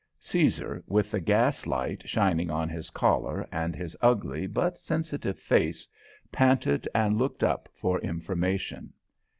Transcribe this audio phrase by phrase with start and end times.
[0.19, 5.87] Caesar, with the gas light shining on his collar and his ugly but sensitive face,
[6.31, 8.93] panted and looked up for information.